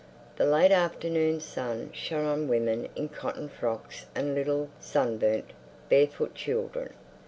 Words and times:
The 0.37 0.47
late 0.47 0.71
afternoon 0.71 1.39
sun 1.41 1.91
shone 1.93 2.25
on 2.25 2.47
women 2.47 2.87
in 2.95 3.09
cotton 3.09 3.49
frocks 3.49 4.07
and 4.15 4.33
little 4.33 4.69
sunburnt, 4.79 5.53
barefoot 5.91 6.33
children. 6.33 6.93